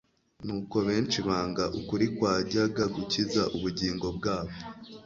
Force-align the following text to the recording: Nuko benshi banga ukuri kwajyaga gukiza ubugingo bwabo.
Nuko 0.45 0.77
benshi 0.87 1.17
banga 1.27 1.63
ukuri 1.79 2.05
kwajyaga 2.15 2.83
gukiza 2.95 3.41
ubugingo 3.55 4.07
bwabo. 4.17 4.53